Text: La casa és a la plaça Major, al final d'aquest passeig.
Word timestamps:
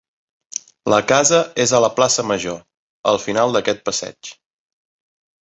La 0.93 0.97
casa 1.11 1.41
és 1.65 1.73
a 1.73 1.81
la 1.85 1.89
plaça 1.99 2.25
Major, 2.31 2.57
al 3.13 3.21
final 3.27 3.55
d'aquest 3.59 3.85
passeig. 3.91 4.35